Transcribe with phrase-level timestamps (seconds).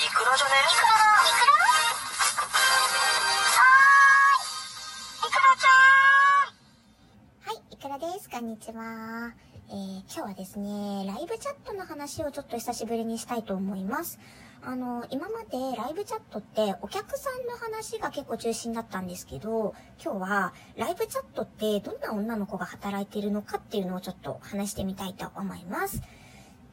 [0.00, 1.68] イクラじゃねイクライクラ
[3.60, 5.76] はーいイクラちゃ
[6.48, 6.56] ん
[7.44, 8.30] はい、イクラです。
[8.30, 9.34] こんにちは。
[9.68, 14.18] えー、今日はですね、ライブチャットの話をちょっと久しぶりにしたいと思います。
[14.62, 26.00] あの、今までライブチャットってお客さんの話が結構中心だったんですけど、今日はライブチャットってどんな女の子が働いているのかっていうのをちょっと話してみたいと思います。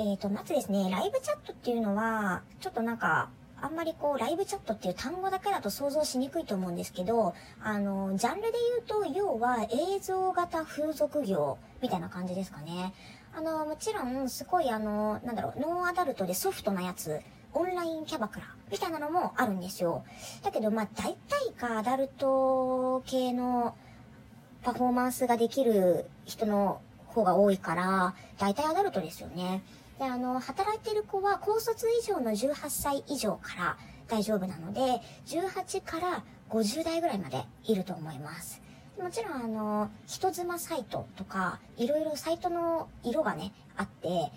[0.00, 3.30] えーと、まずですね、ライブチャットっていうのは、ちょっとなんか、
[3.60, 8.52] あんまりこう、ライブチャットっていう単語だけだと想像しにくいと思うんですけど、あの、ジャンルで
[8.86, 12.94] 言うと、要は映像型風俗業みたいな感じですかね。
[13.36, 17.20] あの、もちろん、すごいあの、なんだろう、ノンアダルトでソフトなやつ、
[17.52, 20.04] オンラインキャバクラみたいなのもあるんですよ。
[20.44, 21.16] だけど、まあ、大
[21.56, 23.74] 体がアダルト系の
[24.62, 29.64] パフォーマンスができる人の方が多いから、大体アダルトですよね。
[29.98, 34.80] で、あの、働いてる子は高卒以上の18歳以上から大丈夫なので、
[35.26, 38.62] 18から50代ぐらいまでいると思います。
[39.00, 44.32] もちろん、あの、人妻サイトとか、いろいろサイトの色がね、あって、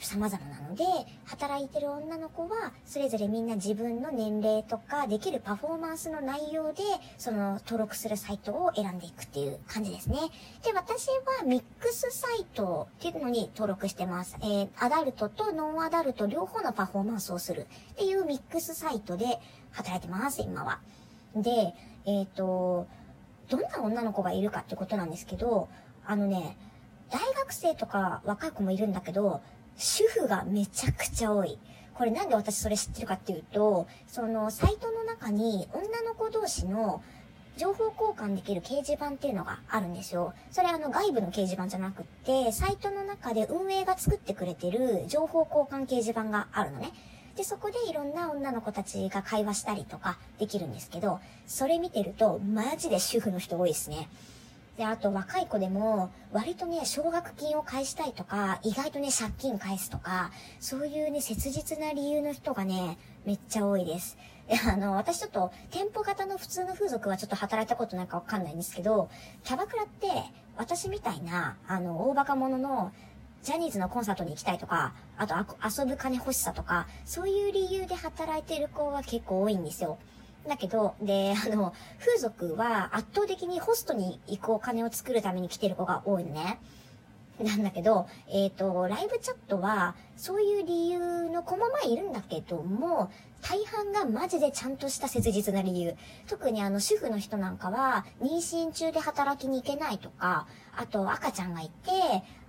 [0.00, 0.84] 様々なので、
[1.24, 6.82] 働いてる女の子は、それぞれみんな自分の年齢とか、できるパフォーマンスの内容で、
[7.18, 10.16] その、登録するサイトを選んでいくっていう感じですね。
[10.64, 14.36] で、私はミックスサイトっていうのに登録してます。
[14.42, 19.40] えー、アダルトとノンアダルト両方のパフォーマンスをするっていうミックスサイトで
[19.72, 20.80] 働いてます、今は。
[21.34, 22.86] で、えっ、と、
[23.48, 25.68] どんな女の子がいるかってことなんですけど、
[26.04, 26.56] あのね、
[27.10, 29.40] 大学生とか若い子もいるんだけど、
[29.76, 31.58] 主婦がめちゃくちゃ多い。
[31.94, 37.02] これなんで私それ知ってるかっていうと、そのサイトの中に女の子同士の
[37.56, 40.34] 情報交換できる掲示板っていうのがあるんですよ。
[40.50, 46.92] それあの外部の掲示板じゃなくって、サイトの中で運営が作ってくれてる情報交換掲示板があるのね。
[47.34, 54.08] で、そこでいろんな女の子たちが会話したりとかできるんですけど、それ見てるとマジで主婦の人多いですね。
[54.76, 64.18] で、あと若い子でも、割とね、奨学金を返したいとか、意外とね、借金返すとか、そういうね、切実な理由の人がね、めっちゃ多いです。
[64.48, 69.08] で、あの、私ちょっと、店舗型の普通の風俗はちょっと働いたことないかわかんないんですけど、
[69.44, 70.08] キャバクラって、
[70.58, 72.92] 私みたいな、あの、大バカ者の、
[73.42, 79.98] ジャニーズのコンサートに行きたいとか、あとあ遊ぶ金欲しさとか、そういう理由で働いてる子は結構多いんですよ。
[80.48, 86.60] だけど、で、あの、風俗は圧倒的にホストに行くお金を作るために来てる子が多いね。
[87.40, 93.10] なんだけど、えっ、と、ライブチャットは、そういう理由の子もまあいるんだけども、
[93.42, 95.94] 大半がマジでちゃんとした切実な理由。
[96.26, 100.46] 特にあの、主婦の人なんかは、妊娠中で働きに行けないとか、
[100.76, 101.90] あと赤ちゃんがいて、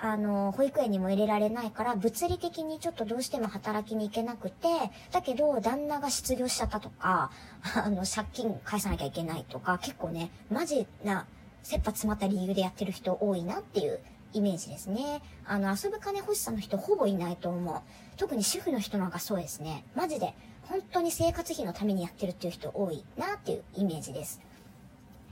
[0.00, 4.66] あの、保育園にも入れられないから、物理的にちょっとどうしても働きに行けなくて、
[5.12, 7.30] だけど、旦那が失業しちゃったとか、
[7.76, 11.26] あの、借金返さなきゃいけないとか、結構ね、マジな、
[11.62, 14.00] 切羽詰まった理由でやってる人多いなっていう
[14.32, 15.22] イメージですね。
[15.46, 17.80] あの、遊ぶ金欲しさの人ほぼいないと思う。
[18.16, 19.84] 特に主婦の人なんかそうですね。
[19.94, 20.34] マジで、
[20.68, 24.40] 本当に生活費のためにやってるっていう人多いなっていうイメージです。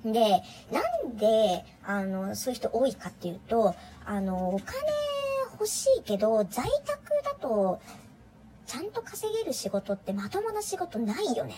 [0.04, 3.74] で、なんで、あの、そういう人多いかっていうと、
[4.04, 4.74] あの、お金
[5.52, 7.80] 欲しいけど、在宅だと、
[8.66, 11.54] ちゃんと稼げる仕事ってまともな仕事ないよね。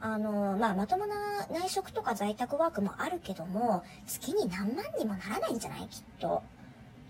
[0.00, 5.86] あの、まあ、まともな内職とか在宅ワークもあるけども、月に何万にもならないんじゃない？
[5.88, 6.42] きっと。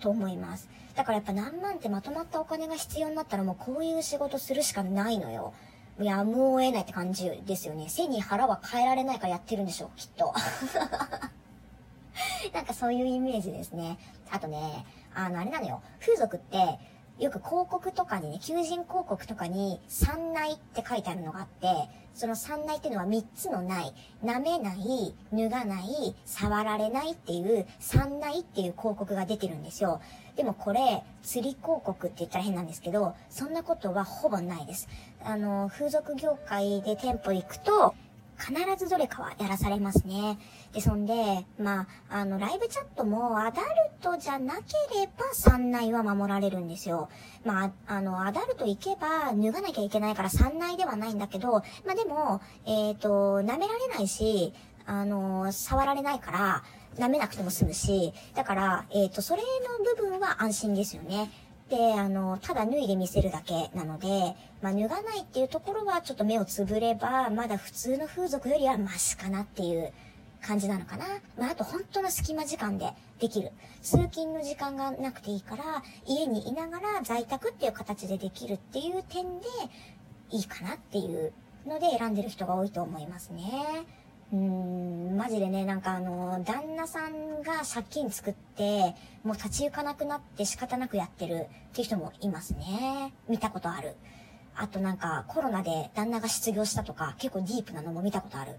[0.00, 0.68] と思います。
[0.94, 5.52] だからやっぱ何万ってまとまったお金が必要になったらもうこういう仕事するしかないのよ。
[5.98, 7.88] やむを得ないって感じですよね。
[7.88, 10.34] 背に腹は変えられないからやってるんでしょう、きっと。
[12.52, 13.98] なんかそういうイメージですね。
[14.30, 15.82] あとね、あの、あれなのよ。
[16.00, 16.78] 風俗って、
[17.18, 30.00] よく広告とかにね、求人広告とかに、三内って書いてあるのがあって、その三内っていうのは三つのない、舐めない、脱がない、触られないっていう三内っていう広告が出てるんですよ。
[30.36, 34.88] でもこれ、釣り広告って言ったら変なんですけど、そんなことはほぼないです。
[35.24, 37.94] あの、風俗業界で店舗行くと、
[38.38, 40.38] 必ずどれかはやらされますね。
[40.72, 43.66] で、そんで、まあ、あの、ライブチャットもアダル
[44.00, 47.08] トじゃなければ三内は守られるんですよ。
[47.44, 54.52] まあ、あの、アダルト行けば脱がなきゃいけないから三内ではないんだけど、まあでも、えっ、と、舐められないし、
[54.84, 56.62] あの、触られないから、
[56.98, 61.30] 舐めなくても済むし、だから、えっ、と、それの部分は安心ですよね。
[61.68, 69.92] で、あの、ただ脱いで見せるだけなので、まあ、脱がないっていうところはちょっと目をつぶれば、まだ普通の風俗よりはマシかなっていう
[70.40, 71.06] 感じなのかな。
[71.36, 73.50] まあ、あと本当の隙間時間でできる。
[73.82, 79.46] 通勤の時間がなくていいから、家にいながら在宅っていう形でできるっていう点で、
[80.30, 81.32] いいかなっていう
[81.66, 83.42] ので選んでる人が多いと思いますね。
[84.32, 93.12] うーん、マジでね、なんかあの、旦那さんが借金作って、もう立ち行かなくなって仕方なくやってるっていう人もいますね。
[93.28, 93.94] 見たことある。
[94.58, 98.58] あとなんかコロナで旦那が失業したとか、結構ディープなのも見たことある。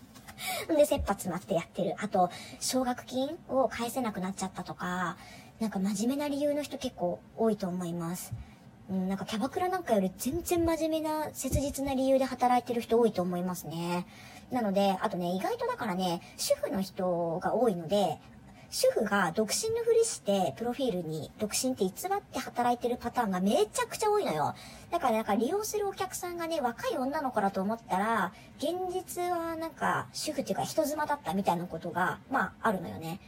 [0.76, 1.94] で、切羽詰まってやってる。
[1.98, 2.30] あと、
[2.60, 5.16] 奨学金を返せなくなっちゃったとか、
[5.60, 8.32] なんか真面目な理由の人結構多いと思います。
[8.90, 14.06] うん、なんかキャバクラなんかより全然真面目な切実な理由で働いてる人多いと思いますね。
[14.50, 18.18] なので、あとね、意外とだからね、主婦の人が多いので、
[18.70, 24.54] 主婦が独身のふりして、プロフィールに独身って偽って働いてるパターンがめちゃくちゃ多いのよ。
[24.90, 33.20] だからなんか利用するお客さんがね、若い女の子だと思ったら、現実はなんか主婦っていうか人妻だったみたいなことが、まああるのよね。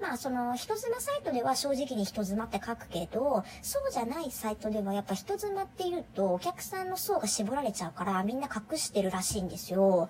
[0.00, 10.08] まあその人妻サイトでは正直に人妻って書くけど、そうじゃないサイトではやっぱ人妻って言うとお客さんの層が絞られちゃうからみんな隠してるらしいんですよ。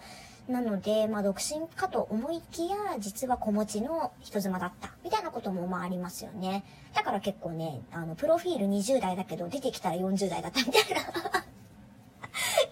[0.49, 4.91] なので、まあ独身かと思いきや、実は子持ちの人妻だった。
[5.05, 6.65] みたいなこともまあありますよね。
[6.95, 11.40] だから結構ね、あの、プロフィール20代だけど出てきたら40代だったみたいな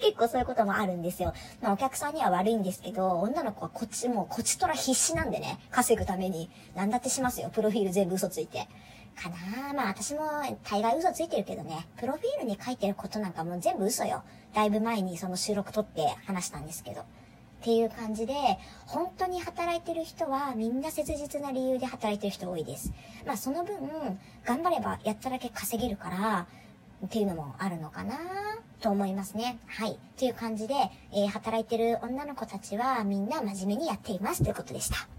[0.08, 1.34] 結構そういうこともあるんですよ。
[1.60, 6.50] まあお客さんには悪いんですけど、女の子はこっちもこっちとら必死なんでね、稼ぐために。
[6.75, 8.69] 何だってしますよ、プロフィール全部嘘ついて。
[9.16, 10.20] かなまあ私も
[10.64, 14.22] 大概嘘ついてるけどね、プロフィールに書いてることなんかもう全部嘘よ。
[14.55, 17.02] だいぶ前にその収録撮って話したんですけど。
[17.02, 17.04] っ
[17.61, 18.34] ていう感じで、
[18.87, 22.93] 本当に働いてる人はみんな切実な理由で働いてる人多いです。
[23.26, 23.76] まあその分、
[24.44, 26.46] 頑張ればやっただけ稼げるから、
[27.04, 28.16] っていうのもあるのかな
[28.80, 29.58] と思いますね。
[29.66, 29.98] はい。
[30.16, 30.74] という感じで、
[31.12, 35.17] えー、働いてる女の子たちはみんな真面目にやっていますということでした。